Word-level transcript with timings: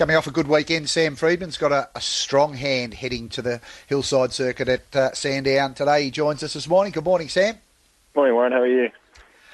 Coming 0.00 0.16
off 0.16 0.26
a 0.26 0.30
good 0.30 0.48
weekend, 0.48 0.88
Sam 0.88 1.14
Freedman's 1.14 1.58
got 1.58 1.72
a, 1.72 1.90
a 1.94 2.00
strong 2.00 2.54
hand 2.54 2.94
heading 2.94 3.28
to 3.28 3.42
the 3.42 3.60
hillside 3.86 4.32
circuit 4.32 4.66
at 4.66 4.96
uh, 4.96 5.12
Sandown 5.12 5.74
today. 5.74 6.04
He 6.04 6.10
joins 6.10 6.42
us 6.42 6.54
this 6.54 6.66
morning. 6.66 6.90
Good 6.90 7.04
morning, 7.04 7.28
Sam. 7.28 7.58
Morning, 8.16 8.34
Warren. 8.34 8.52
How 8.52 8.62
are 8.62 8.66
you? 8.66 8.88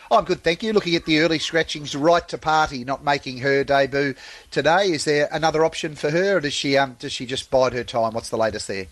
I'm 0.08 0.24
good, 0.24 0.44
thank 0.44 0.62
you. 0.62 0.72
Looking 0.72 0.94
at 0.94 1.04
the 1.04 1.18
early 1.18 1.40
scratchings, 1.40 1.96
right 1.96 2.28
to 2.28 2.38
party, 2.38 2.84
not 2.84 3.02
making 3.02 3.38
her 3.38 3.64
debut 3.64 4.14
today. 4.52 4.92
Is 4.92 5.04
there 5.04 5.28
another 5.32 5.64
option 5.64 5.96
for 5.96 6.10
her, 6.10 6.36
or 6.36 6.40
does 6.40 6.54
she 6.54 6.76
um, 6.76 6.94
does 7.00 7.10
she 7.10 7.26
just 7.26 7.50
bide 7.50 7.72
her 7.72 7.82
time? 7.82 8.14
What's 8.14 8.28
the 8.28 8.38
latest 8.38 8.68
there? 8.68 8.86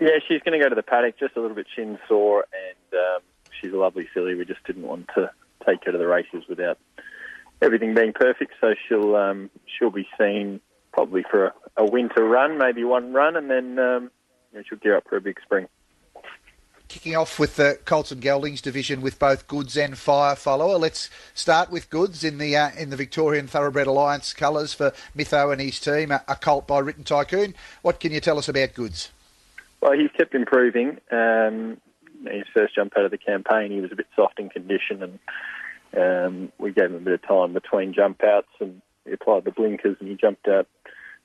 Yeah, 0.00 0.20
she's 0.26 0.40
going 0.40 0.58
to 0.58 0.64
go 0.64 0.70
to 0.70 0.74
the 0.74 0.82
paddock, 0.82 1.18
just 1.18 1.36
a 1.36 1.40
little 1.42 1.54
bit 1.54 1.66
shin 1.76 1.98
sore, 2.08 2.46
and 2.54 2.98
um, 2.98 3.20
she's 3.60 3.74
a 3.74 3.76
lovely 3.76 4.08
filly. 4.14 4.34
We 4.34 4.46
just 4.46 4.64
didn't 4.64 4.84
want 4.84 5.10
to 5.16 5.30
take 5.66 5.84
her 5.84 5.92
to 5.92 5.98
the 5.98 6.06
races 6.06 6.44
without 6.48 6.78
everything 7.60 7.94
being 7.94 8.14
perfect. 8.14 8.54
So 8.58 8.72
she'll 8.88 9.16
um, 9.16 9.50
she'll 9.66 9.90
be 9.90 10.08
seen 10.18 10.62
probably 10.92 11.24
for 11.30 11.46
a, 11.46 11.54
a, 11.78 11.84
winter 11.84 12.24
run, 12.24 12.58
maybe 12.58 12.84
one 12.84 13.12
run, 13.12 13.36
and 13.36 13.50
then 13.50 13.78
um, 13.78 14.10
you 14.52 14.58
know, 14.58 14.64
she'll 14.68 14.78
gear 14.78 14.96
up 14.96 15.04
for 15.08 15.16
a 15.16 15.20
big 15.20 15.38
spring. 15.42 15.68
Kicking 16.88 17.16
off 17.16 17.38
with 17.38 17.56
the 17.56 17.78
Colts 17.84 18.12
and 18.12 18.22
Geldings 18.22 18.62
division 18.62 19.02
with 19.02 19.18
both 19.18 19.46
Goods 19.46 19.76
and 19.76 19.98
Fire 19.98 20.34
Follower. 20.34 20.78
Let's 20.78 21.10
start 21.34 21.70
with 21.70 21.90
Goods 21.90 22.24
in 22.24 22.38
the 22.38 22.56
uh, 22.56 22.70
in 22.78 22.88
the 22.88 22.96
Victorian 22.96 23.46
Thoroughbred 23.46 23.86
Alliance 23.86 24.32
colours 24.32 24.72
for 24.72 24.92
Mytho 25.14 25.52
and 25.52 25.60
his 25.60 25.78
team, 25.80 26.10
a, 26.10 26.24
a 26.26 26.34
colt 26.34 26.66
by 26.66 26.78
Written 26.78 27.04
Tycoon. 27.04 27.54
What 27.82 28.00
can 28.00 28.12
you 28.12 28.20
tell 28.20 28.38
us 28.38 28.48
about 28.48 28.72
Goods? 28.72 29.10
Well, 29.80 29.92
he's 29.92 30.10
kept 30.16 30.34
improving. 30.34 30.98
Um, 31.10 31.78
his 32.24 32.46
first 32.52 32.74
jump 32.74 32.94
out 32.96 33.04
of 33.04 33.10
the 33.10 33.18
campaign, 33.18 33.70
he 33.70 33.80
was 33.80 33.92
a 33.92 33.96
bit 33.96 34.08
soft 34.16 34.40
in 34.40 34.48
condition, 34.48 35.02
and 35.02 35.18
um, 35.96 36.52
we 36.58 36.72
gave 36.72 36.86
him 36.86 36.96
a 36.96 37.00
bit 37.00 37.14
of 37.14 37.22
time 37.22 37.52
between 37.52 37.92
jump 37.92 38.22
outs, 38.24 38.48
and 38.60 38.82
he 39.04 39.12
applied 39.12 39.44
the 39.44 39.50
blinkers, 39.50 39.96
and 40.00 40.08
he 40.08 40.14
jumped 40.16 40.48
out 40.48 40.66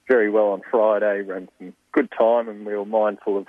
very 0.08 0.30
well 0.30 0.50
on 0.50 0.62
Friday. 0.70 1.22
Ran 1.22 1.50
some 1.58 1.74
good 1.92 2.10
time, 2.18 2.50
and 2.50 2.66
we 2.66 2.76
were 2.76 2.86
mindful 2.86 3.38
of 3.38 3.48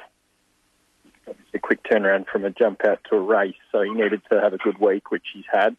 a 1.54 1.58
quick 1.58 1.82
turnaround 1.84 2.26
from 2.30 2.44
a 2.44 2.50
jump 2.50 2.84
out 2.86 3.00
to 3.10 3.16
a 3.16 3.20
race. 3.20 3.54
So 3.72 3.82
he 3.82 3.90
needed 3.90 4.22
to 4.30 4.40
have 4.40 4.52
a 4.52 4.58
good 4.58 4.78
week, 4.78 5.10
which 5.10 5.24
he's 5.32 5.44
had, 5.50 5.76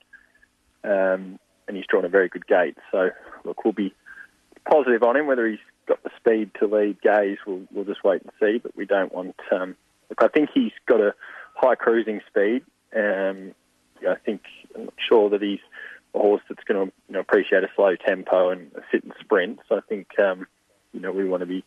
um, 0.83 1.39
and 1.67 1.77
he's 1.77 1.85
drawn 1.87 2.05
a 2.05 2.09
very 2.09 2.29
good 2.29 2.47
gate. 2.47 2.77
So 2.91 3.09
look, 3.43 3.63
we'll 3.63 3.73
be 3.73 3.93
positive 4.69 5.03
on 5.03 5.15
him. 5.15 5.27
Whether 5.27 5.47
he's 5.47 5.59
got 5.87 6.01
the 6.03 6.09
speed 6.17 6.51
to 6.59 6.67
lead 6.67 7.01
Gaze, 7.01 7.37
we'll, 7.45 7.61
we'll 7.71 7.85
just 7.85 8.03
wait 8.03 8.23
and 8.23 8.31
see. 8.39 8.59
But 8.59 8.75
we 8.75 8.85
don't 8.85 9.13
want. 9.13 9.35
Um, 9.51 9.75
look, 10.09 10.21
I 10.21 10.27
think 10.27 10.49
he's 10.53 10.73
got 10.87 11.01
a 11.01 11.13
high 11.55 11.75
cruising 11.75 12.21
speed. 12.27 12.63
Um, 12.95 13.53
I 14.07 14.15
think 14.25 14.41
I'm 14.75 14.85
not 14.85 14.93
sure 14.97 15.29
that 15.29 15.41
he's 15.41 15.59
a 16.13 16.19
horse 16.19 16.41
that's 16.49 16.63
going 16.63 16.87
to 16.87 16.93
you 17.07 17.13
know, 17.13 17.19
appreciate 17.19 17.63
a 17.63 17.69
slow 17.75 17.95
tempo 17.95 18.49
and 18.49 18.71
a 18.75 18.81
sit 18.91 19.03
and 19.03 19.13
sprint. 19.19 19.59
So 19.67 19.77
I 19.77 19.81
think 19.81 20.07
um, 20.19 20.47
you 20.95 21.01
know 21.01 21.11
we 21.11 21.25
want 21.25 21.41
to 21.41 21.45
be 21.45 21.63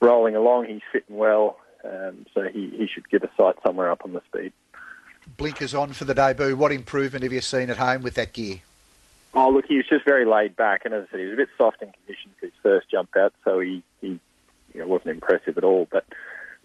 rolling 0.00 0.34
along. 0.34 0.66
He's 0.66 0.82
fitting 0.90 1.16
well, 1.16 1.58
um, 1.84 2.26
so 2.34 2.42
he, 2.42 2.70
he 2.70 2.88
should 2.92 3.08
get 3.08 3.22
a 3.22 3.30
sight 3.36 3.56
somewhere 3.64 3.90
up 3.90 4.02
on 4.04 4.12
the 4.12 4.22
speed. 4.26 4.52
Blinkers 5.36 5.74
on 5.74 5.92
for 5.92 6.04
the 6.04 6.14
debut. 6.14 6.56
What 6.56 6.72
improvement 6.72 7.22
have 7.22 7.32
you 7.32 7.40
seen 7.40 7.70
at 7.70 7.76
home 7.76 8.02
with 8.02 8.14
that 8.14 8.32
gear? 8.32 8.60
Oh, 9.32 9.50
look, 9.50 9.66
he 9.66 9.76
was 9.76 9.86
just 9.88 10.04
very 10.04 10.24
laid 10.24 10.56
back, 10.56 10.82
and 10.84 10.92
as 10.92 11.06
I 11.06 11.10
said, 11.12 11.20
he 11.20 11.26
was 11.26 11.34
a 11.34 11.36
bit 11.36 11.48
soft 11.56 11.82
in 11.82 11.92
condition 11.92 12.32
for 12.40 12.46
his 12.46 12.54
first 12.62 12.90
jump 12.90 13.10
out, 13.16 13.32
so 13.44 13.60
he, 13.60 13.84
he 14.00 14.18
you 14.74 14.80
know, 14.80 14.88
wasn't 14.88 15.10
impressive 15.10 15.56
at 15.56 15.62
all. 15.62 15.86
But 15.90 16.04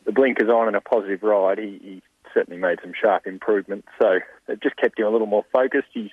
the 0.05 0.11
blinkers 0.11 0.50
on 0.50 0.67
and 0.67 0.75
a 0.75 0.81
positive 0.81 1.22
ride, 1.22 1.59
he, 1.59 1.79
he 1.83 2.02
certainly 2.33 2.59
made 2.59 2.79
some 2.81 2.94
sharp 3.00 3.27
improvements. 3.27 3.88
So 4.02 4.19
it 4.47 4.61
just 4.63 4.77
kept 4.77 5.00
him 5.00 5.05
a 5.05 5.09
little 5.09 5.27
more 5.27 5.45
focused. 5.52 5.89
He's 5.94 6.11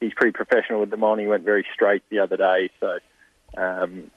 he's 0.00 0.12
pretty 0.14 0.32
professional 0.32 0.80
with 0.80 0.90
them 0.90 1.04
on. 1.04 1.18
He 1.18 1.26
went 1.26 1.44
very 1.44 1.66
straight 1.72 2.02
the 2.10 2.18
other 2.18 2.36
day. 2.36 2.70
So 2.80 2.98
um, 3.56 4.10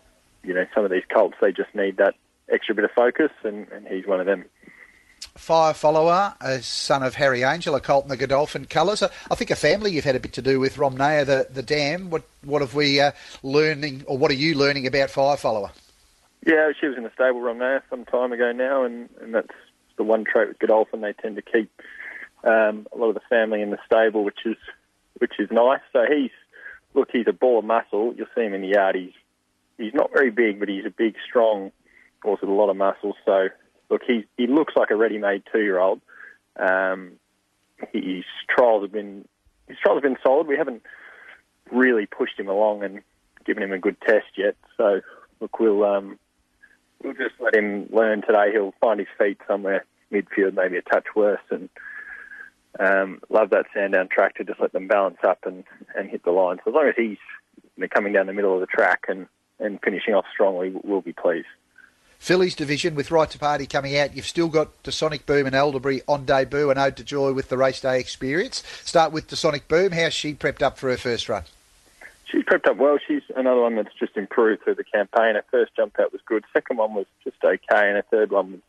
you 0.44 0.54
know, 0.54 0.66
some 0.74 0.86
of 0.86 0.92
these 0.92 1.04
colts 1.14 1.36
they 1.42 1.52
just 1.52 1.74
need 1.74 1.98
that 1.98 2.16
extra 2.52 2.76
bit 2.76 2.86
of 2.86 2.92
focus, 2.92 3.32
and, 3.44 3.68
and 3.70 3.88
he's 3.88 4.08
one 4.08 4.20
of 4.20 4.26
them. 4.26 4.46
Fire 5.36 5.74
follower, 5.74 6.34
a 6.42 6.62
son 6.62 7.04
of 7.04 7.16
Harry 7.16 7.44
Angel, 7.44 7.76
a 7.76 7.82
colt 7.82 8.06
in 8.06 8.10
the 8.10 8.18
Godolphin 8.18 8.66
colours. 8.66 9.04
I 9.04 9.36
think 9.36 9.52
a 9.52 9.56
family 9.56 9.92
you've 9.92 10.06
had 10.06 10.16
a 10.16 10.20
bit 10.20 10.34
to 10.34 10.42
do 10.42 10.60
with 10.60 10.78
Romnea, 10.78 11.26
the 11.26 11.48
the 11.50 11.64
dam. 11.64 12.10
What 12.10 12.24
what 12.44 12.62
have 12.62 12.74
we 12.74 13.00
uh, 13.00 13.12
learning, 13.44 14.04
or 14.08 14.18
what 14.18 14.32
are 14.32 14.36
you 14.36 14.56
learning 14.56 14.88
about 14.88 15.10
Fire 15.10 15.38
follower? 15.38 15.72
Yeah, 16.46 16.72
she 16.80 16.88
was 16.88 16.98
in 16.98 17.04
the 17.04 17.12
stable 17.14 17.42
Romnea 17.42 17.82
some 17.90 18.06
time 18.06 18.32
ago 18.32 18.52
now, 18.54 18.84
and, 18.84 19.10
and 19.22 19.34
that's 19.36 19.48
the 19.98 20.04
one 20.04 20.24
trait 20.24 20.48
with 20.48 20.60
Godolphin. 20.60 21.02
They 21.02 21.14
tend 21.14 21.36
to 21.36 21.42
keep 21.42 21.70
um, 22.44 22.88
a 22.94 22.98
lot 22.98 23.10
of 23.10 23.16
the 23.16 23.22
family 23.30 23.62
in 23.62 23.72
the 23.72 23.80
stable, 23.86 24.24
which 24.24 24.40
is 24.46 24.58
which 25.18 25.34
is 25.38 25.50
nice. 25.52 25.82
So 25.92 26.06
he's 26.10 26.32
look, 26.94 27.10
he's 27.12 27.28
a 27.28 27.34
ball 27.34 27.60
of 27.60 27.66
muscle. 27.66 28.14
You'll 28.16 28.28
see 28.36 28.44
him 28.44 28.54
in 28.54 28.62
the 28.62 28.70
yard. 28.70 28.96
He's 28.96 29.14
he's 29.80 29.94
not 29.94 30.12
very 30.14 30.30
big, 30.30 30.60
but 30.60 30.70
he's 30.70 30.86
a 30.86 30.92
big, 30.92 31.16
strong 31.28 31.72
horse 32.22 32.42
with 32.42 32.50
a 32.50 32.54
lot 32.54 32.70
of 32.70 32.78
muscle. 32.78 33.16
So 33.26 33.48
look, 33.90 34.02
he 34.06 34.26
he 34.38 34.46
looks 34.46 34.74
like 34.76 34.92
a 34.92 34.96
ready-made 34.96 35.44
two-year-old. 35.52 36.02
Um, 36.58 37.14
his 37.94 38.26
trials 38.50 38.84
have 38.84 38.92
been 38.92 39.28
his 39.68 39.78
trials 39.82 39.98
have 39.98 40.04
been 40.04 40.18
solid. 40.22 40.48
We 40.48 40.58
haven't 40.58 40.84
really 41.72 42.06
pushed 42.06 42.40
him 42.40 42.50
along 42.50 42.84
and 42.84 43.02
given 43.46 43.64
him 43.64 43.72
a 43.72 43.80
good 43.80 44.00
test 44.02 44.28
yet. 44.38 44.56
So 44.78 45.02
look, 45.40 45.60
we'll 45.60 45.84
um, 45.84 46.20
we'll 47.02 47.14
just 47.14 47.36
let 47.40 47.56
him 47.56 47.88
learn 47.92 48.22
today. 48.22 48.52
He'll 48.52 48.74
find 48.82 49.00
his 49.00 49.10
feet 49.18 49.40
somewhere 49.48 49.86
midfield, 50.12 50.56
maybe 50.56 50.78
a 50.78 50.82
touch 50.82 51.06
worse, 51.16 51.40
and 51.52 51.70
um, 52.80 53.22
love 53.30 53.52
that 53.52 53.66
Sandown 53.74 54.08
track 54.10 54.36
to 54.36 54.44
just 54.44 54.60
let 54.60 54.74
them 54.74 54.88
balance 54.88 55.20
up 55.24 55.40
and, 55.46 55.64
and 55.96 56.10
hit 56.10 56.24
the 56.24 56.32
line. 56.32 56.58
So 56.64 56.72
as 56.72 56.76
long 56.76 56.88
as 56.88 56.96
he's 56.98 57.18
coming 57.94 58.14
down 58.14 58.28
the 58.28 58.34
middle 58.34 58.54
of 58.54 58.60
the 58.60 58.66
track 58.66 59.06
and, 59.08 59.28
and 59.60 59.80
finishing 59.84 60.14
off 60.14 60.26
strongly, 60.32 60.74
we'll 60.84 61.02
be 61.02 61.14
pleased. 61.14 61.48
Fillies 62.18 62.56
division 62.56 62.96
with 62.96 63.12
Right 63.12 63.30
to 63.30 63.40
Party 63.40 63.66
coming 63.66 63.98
out. 63.98 64.16
You've 64.16 64.26
still 64.26 64.50
got 64.50 64.84
the 64.84 64.92
Sonic 64.92 65.26
Boom 65.26 65.46
and 65.46 65.56
Elderberry 65.56 66.02
on 66.08 66.26
debut 66.26 66.70
and 66.70 66.78
Ode 66.78 66.98
to 66.98 67.04
Joy 67.04 67.32
with 67.32 67.48
the 67.48 67.58
race 67.58 67.80
day 67.80 68.00
experience. 68.00 68.62
Start 68.84 69.14
with 69.14 69.30
the 69.30 69.38
Sonic 69.38 69.70
Boom. 69.70 69.94
How's 69.94 70.14
she 70.14 70.34
prepped 70.34 70.62
up 70.62 70.78
for 70.78 70.90
her 70.90 70.98
first 70.98 71.30
run? 71.30 71.44
She's 72.26 72.44
prepped 72.44 72.68
up 72.68 72.78
well. 72.78 73.00
She's 73.08 73.24
another 73.36 73.62
one 73.62 73.76
that's 73.76 73.96
just 73.98 74.18
improved 74.18 74.64
through 74.64 74.76
the 74.76 74.84
campaign. 74.84 75.36
Her 75.36 75.46
first 75.50 75.76
jump 75.76 75.98
out 76.00 76.12
was 76.12 76.22
good. 76.26 76.44
Second 76.54 76.78
one 76.78 76.94
was 76.94 77.06
just 77.24 77.38
okay, 77.44 77.60
and 77.72 77.96
her 77.96 78.06
third 78.12 78.32
one 78.32 78.52
was 78.52 78.62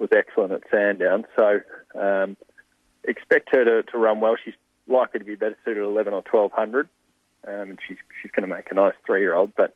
was 0.00 0.08
excellent 0.12 0.52
at 0.52 0.62
Sandown. 0.70 1.26
So 1.36 1.60
um, 1.94 2.36
expect 3.04 3.50
her 3.52 3.64
to, 3.64 3.82
to 3.90 3.98
run 3.98 4.20
well. 4.20 4.34
She's 4.42 4.54
likely 4.88 5.20
to 5.20 5.24
be 5.24 5.36
better 5.36 5.56
suited 5.64 5.82
at 5.82 5.86
11 5.86 6.12
or 6.12 6.24
1200. 6.28 6.88
Um, 7.46 7.54
and 7.54 7.78
she's 7.86 7.98
she's 8.20 8.30
going 8.32 8.48
to 8.48 8.54
make 8.54 8.70
a 8.70 8.74
nice 8.74 8.94
three 9.06 9.20
year 9.20 9.34
old, 9.34 9.52
but 9.56 9.74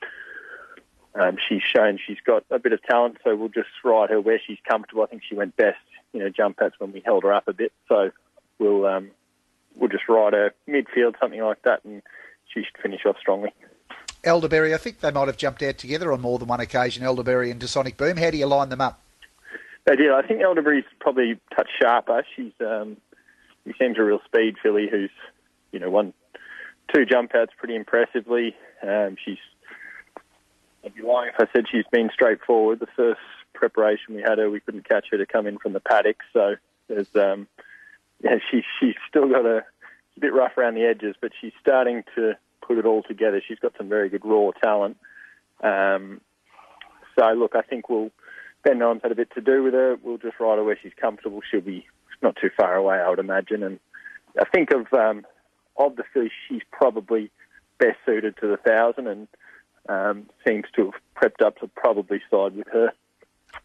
um, 1.14 1.36
she's 1.48 1.62
shown 1.62 1.98
she's 2.04 2.18
got 2.24 2.44
a 2.50 2.58
bit 2.58 2.72
of 2.72 2.82
talent. 2.82 3.18
So 3.24 3.36
we'll 3.36 3.48
just 3.48 3.68
ride 3.84 4.10
her 4.10 4.20
where 4.20 4.40
she's 4.44 4.58
comfortable. 4.68 5.02
I 5.02 5.06
think 5.06 5.22
she 5.28 5.34
went 5.34 5.56
best, 5.56 5.78
you 6.12 6.20
know, 6.20 6.28
jump 6.28 6.60
outs 6.60 6.76
when 6.78 6.92
we 6.92 7.02
held 7.04 7.22
her 7.24 7.32
up 7.32 7.48
a 7.48 7.52
bit. 7.52 7.72
So 7.88 8.10
we'll 8.58 8.86
um, 8.86 9.10
we'll 9.76 9.90
just 9.90 10.08
ride 10.08 10.32
her 10.32 10.54
midfield, 10.68 11.18
something 11.20 11.40
like 11.40 11.62
that, 11.62 11.84
and 11.84 12.02
she 12.52 12.60
should 12.60 12.82
finish 12.82 13.04
off 13.06 13.16
strongly. 13.18 13.50
Elderberry, 14.24 14.74
I 14.74 14.78
think 14.78 15.00
they 15.00 15.10
might 15.10 15.28
have 15.28 15.36
jumped 15.36 15.62
out 15.62 15.76
together 15.78 16.12
on 16.12 16.20
more 16.20 16.38
than 16.38 16.48
one 16.48 16.60
occasion. 16.60 17.04
Elderberry 17.04 17.50
and 17.50 17.62
Sonic 17.68 17.96
Boom. 17.96 18.16
How 18.16 18.30
do 18.30 18.38
you 18.38 18.46
line 18.46 18.70
them 18.70 18.80
up? 18.80 19.00
They 19.86 19.96
did. 19.96 20.10
I 20.10 20.22
think 20.22 20.40
Elderberry's 20.40 20.84
probably 20.98 21.38
touch 21.54 21.68
sharper. 21.80 22.24
She's 22.34 22.52
um, 22.60 22.96
he 23.64 23.74
seems 23.78 23.98
a 23.98 24.02
real 24.02 24.20
speed 24.24 24.56
filly 24.62 24.88
who's 24.90 25.10
you 25.72 25.78
know 25.78 25.90
won 25.90 26.14
two 26.94 27.04
jump 27.04 27.34
outs 27.34 27.52
pretty 27.58 27.76
impressively. 27.76 28.56
Um, 28.82 29.16
she's 29.22 29.38
I'd 30.84 30.94
be 30.94 31.02
lying 31.02 31.30
if 31.36 31.40
I 31.40 31.50
said 31.52 31.66
she's 31.70 31.86
been 31.90 32.10
straightforward. 32.12 32.80
The 32.80 32.86
first 32.94 33.20
preparation 33.54 34.14
we 34.14 34.22
had 34.22 34.38
her, 34.38 34.50
we 34.50 34.60
couldn't 34.60 34.88
catch 34.88 35.06
her 35.10 35.18
to 35.18 35.26
come 35.26 35.46
in 35.46 35.58
from 35.58 35.72
the 35.72 35.80
paddock. 35.80 36.18
So 36.32 36.56
there's 36.88 37.14
um, 37.16 37.48
yeah, 38.22 38.36
she 38.50 38.62
she's 38.80 38.94
still 39.08 39.28
got 39.28 39.46
a, 39.46 39.58
a 39.58 40.20
bit 40.20 40.34
rough 40.34 40.56
around 40.58 40.74
the 40.74 40.84
edges, 40.84 41.16
but 41.20 41.32
she's 41.40 41.52
starting 41.60 42.04
to 42.16 42.36
put 42.60 42.78
it 42.78 42.86
all 42.86 43.02
together. 43.02 43.42
She's 43.46 43.58
got 43.58 43.72
some 43.76 43.88
very 43.88 44.08
good 44.08 44.24
raw 44.24 44.50
talent. 44.62 44.96
Um, 45.62 46.20
so 47.18 47.32
look, 47.32 47.54
I 47.54 47.62
think 47.62 47.88
we'll 47.88 48.10
Ben 48.62 48.78
Nolan's 48.78 49.02
had 49.02 49.12
a 49.12 49.16
bit 49.16 49.30
to 49.34 49.40
do 49.40 49.62
with 49.62 49.74
her. 49.74 49.96
We'll 50.02 50.18
just 50.18 50.40
ride 50.40 50.56
her 50.56 50.64
where 50.64 50.78
she's 50.82 50.92
comfortable. 51.00 51.40
She'll 51.48 51.60
be 51.60 51.86
not 52.22 52.36
too 52.40 52.50
far 52.56 52.74
away, 52.74 52.96
I 52.96 53.08
would 53.08 53.18
imagine. 53.18 53.62
And 53.62 53.78
I 54.40 54.44
think 54.44 54.70
of 54.72 54.92
um, 54.92 55.26
of 55.76 55.96
the 55.96 56.04
fish, 56.12 56.32
she's 56.48 56.62
probably 56.72 57.30
best 57.78 57.98
suited 58.06 58.36
to 58.40 58.48
the 58.48 58.56
thousand, 58.56 59.06
and 59.06 59.28
um, 59.88 60.28
seems 60.46 60.64
to 60.76 60.90
have 60.90 61.00
prepped 61.16 61.44
up 61.44 61.58
to 61.58 61.68
probably 61.68 62.20
side 62.30 62.56
with 62.56 62.68
her. 62.72 62.92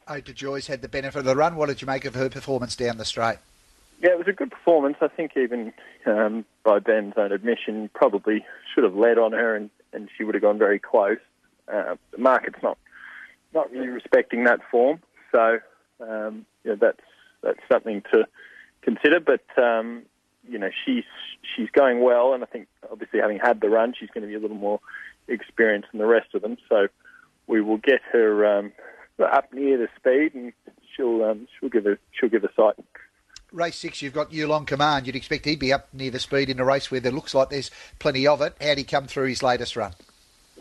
Ode 0.07 0.25
to 0.25 0.33
Joy's 0.33 0.67
had 0.67 0.81
the 0.81 0.87
benefit 0.87 1.19
of 1.19 1.25
the 1.25 1.35
run. 1.35 1.55
What 1.55 1.67
did 1.69 1.81
you 1.81 1.87
make 1.87 2.05
of 2.05 2.15
her 2.15 2.29
performance 2.29 2.75
down 2.75 2.97
the 2.97 3.05
straight? 3.05 3.37
Yeah, 4.01 4.11
it 4.11 4.17
was 4.17 4.27
a 4.27 4.33
good 4.33 4.51
performance. 4.51 4.97
I 5.01 5.07
think 5.07 5.35
even 5.35 5.73
um, 6.05 6.45
by 6.63 6.79
Ben's 6.79 7.15
own 7.17 7.31
admission, 7.31 7.89
probably 7.93 8.45
should 8.73 8.83
have 8.83 8.95
led 8.95 9.17
on 9.17 9.33
her, 9.33 9.55
and, 9.55 9.69
and 9.91 10.09
she 10.17 10.23
would 10.23 10.35
have 10.35 10.41
gone 10.41 10.57
very 10.57 10.79
close. 10.79 11.17
Uh, 11.67 11.95
the 12.11 12.17
market's 12.17 12.61
not 12.63 12.77
not 13.53 13.71
really 13.71 13.87
respecting 13.87 14.43
that 14.45 14.59
form. 14.71 15.01
So 15.31 15.59
um, 15.99 16.45
you 16.63 16.71
know, 16.71 16.77
that's 16.79 17.01
that's 17.41 17.59
something 17.71 18.01
to 18.13 18.25
consider. 18.81 19.19
But 19.19 19.43
um, 19.61 20.03
you 20.47 20.57
know, 20.57 20.69
she's 20.85 21.03
she's 21.55 21.69
going 21.71 22.01
well, 22.01 22.33
and 22.33 22.43
I 22.43 22.47
think 22.47 22.67
obviously 22.91 23.19
having 23.19 23.39
had 23.39 23.61
the 23.61 23.69
run, 23.69 23.93
she's 23.99 24.09
going 24.09 24.21
to 24.21 24.27
be 24.27 24.35
a 24.35 24.39
little 24.39 24.57
more 24.57 24.79
experienced 25.29 25.89
than 25.91 25.99
the 25.99 26.05
rest 26.05 26.33
of 26.33 26.41
them. 26.41 26.57
So 26.67 26.87
we 27.47 27.61
will 27.61 27.77
get 27.77 28.01
her 28.11 28.45
um, 28.45 28.71
up 29.19 29.53
near 29.53 29.77
the 29.77 29.87
speed, 29.95 30.33
and 30.35 30.53
she'll 30.95 31.23
um, 31.23 31.47
she'll 31.59 31.69
give 31.69 31.85
a 31.85 31.97
she'll 32.11 32.29
give 32.29 32.43
a 32.43 32.53
sight. 32.55 32.75
Race 33.51 33.77
six, 33.77 34.01
you've 34.01 34.13
got 34.13 34.31
Yulong 34.31 34.67
Command. 34.67 35.07
You'd 35.07 35.15
expect 35.15 35.45
he'd 35.45 35.59
be 35.59 35.73
up 35.73 35.87
near 35.93 36.11
the 36.11 36.19
speed 36.19 36.49
in 36.49 36.59
a 36.59 36.65
race 36.65 36.91
where 36.91 36.99
there 36.99 37.11
looks 37.11 37.33
like 37.33 37.49
there's 37.49 37.71
plenty 37.97 38.27
of 38.27 38.41
it. 38.41 38.55
How'd 38.61 38.77
he 38.77 38.83
come 38.83 39.07
through 39.07 39.27
his 39.27 39.41
latest 39.41 39.75
run? 39.75 39.93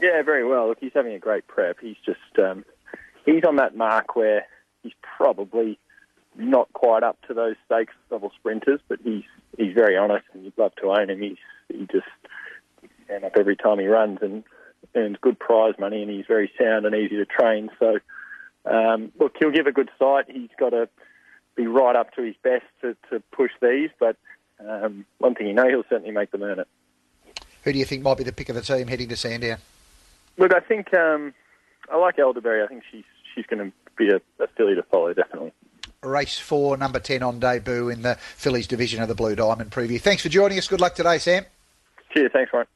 Yeah, 0.01 0.23
very 0.23 0.45
well. 0.47 0.69
Look, 0.69 0.79
he's 0.81 0.93
having 0.95 1.13
a 1.13 1.19
great 1.19 1.47
prep. 1.47 1.79
He's 1.81 1.97
just 2.05 2.39
um, 2.39 2.65
he's 3.27 3.45
on 3.47 3.57
that 3.57 3.77
mark 3.77 4.17
where 4.17 4.47
he's 4.83 4.95
probably 5.03 5.79
not 6.37 6.73
quite 6.73 7.03
up 7.03 7.19
to 7.27 7.35
those 7.35 7.57
stakes 7.67 7.95
level 8.11 8.33
sprinters, 8.39 8.81
but 8.89 9.01
he's 9.05 9.25
he's 9.59 9.75
very 9.75 9.97
honest, 9.97 10.25
and 10.33 10.45
you'd 10.45 10.57
love 10.57 10.75
to 10.77 10.91
own 10.91 11.11
him. 11.11 11.21
He's 11.21 11.37
he 11.69 11.87
just 11.93 12.07
and 13.09 13.25
up 13.25 13.33
every 13.39 13.57
time 13.57 13.79
he 13.79 13.87
runs 13.87 14.19
and 14.23 14.45
earns 14.95 15.17
good 15.21 15.39
prize 15.39 15.75
money, 15.79 16.03
and 16.03 16.11
he's 16.11 16.27
very 16.27 16.51
sound 16.59 16.87
and 16.87 16.95
easy 16.95 17.17
to 17.17 17.27
train. 17.27 17.71
So, 17.79 17.99
um, 18.65 19.13
look, 19.19 19.35
he'll 19.39 19.51
give 19.51 19.67
a 19.67 19.73
good 19.73 19.91
sight. 19.99 20.27
He's 20.29 20.51
got 20.59 20.71
to 20.71 20.89
be 21.57 21.67
right 21.67 21.97
up 21.97 22.15
to 22.15 22.23
his 22.23 22.37
best 22.43 22.65
to, 22.83 22.97
to 23.11 23.21
push 23.33 23.51
these, 23.61 23.91
but 23.99 24.17
um, 24.67 25.05
one 25.19 25.35
thing 25.35 25.47
you 25.47 25.55
know, 25.55 25.69
he'll 25.69 25.85
certainly 25.89 26.13
make 26.13 26.31
them 26.31 26.43
earn 26.43 26.61
it. 26.61 26.69
Who 27.65 27.73
do 27.73 27.79
you 27.79 27.85
think 27.85 28.03
might 28.03 28.17
be 28.17 28.25
the 28.25 28.33
pick 28.33 28.49
of 28.49 28.55
the 28.55 28.63
team 28.63 28.87
heading 28.87 29.09
to 29.09 29.17
Sandown? 29.17 29.59
Look, 30.37 30.55
I 30.55 30.61
think 30.61 30.95
um, 30.95 31.35
I 31.91 31.97
like 31.97 32.19
Elderberry. 32.19 32.63
I 32.63 32.67
think 32.69 32.83
she's 32.91 33.05
she's 33.35 33.47
going 33.47 33.71
to 33.71 33.73
be 33.97 34.09
a, 34.09 34.21
a 34.43 34.47
filly 34.57 34.75
to 34.75 34.83
follow, 34.85 35.13
definitely. 35.13 35.53
Race 36.03 36.39
four, 36.39 36.77
number 36.77 37.01
10 37.01 37.23
on 37.25 37.41
debut 37.41 37.89
in 37.89 38.03
the 38.03 38.15
Fillies 38.15 38.69
division 38.69 39.03
of 39.03 39.09
the 39.09 39.17
Blue 39.17 39.35
Diamond 39.35 39.73
preview. 39.73 40.01
Thanks 40.01 40.23
for 40.23 40.29
joining 40.29 40.57
us. 40.57 40.69
Good 40.69 40.81
luck 40.81 40.95
today, 40.95 41.19
Sam. 41.19 41.45
Cheers. 42.15 42.31
Thanks, 42.33 42.53
Ryan. 42.53 42.67